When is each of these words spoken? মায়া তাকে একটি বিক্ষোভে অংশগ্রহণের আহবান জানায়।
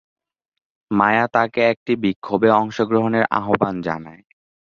মায়া 0.91 1.25
তাকে 1.27 1.61
একটি 1.71 1.93
বিক্ষোভে 2.03 2.49
অংশগ্রহণের 2.51 3.25
আহবান 3.31 3.75
জানায়। 3.81 4.21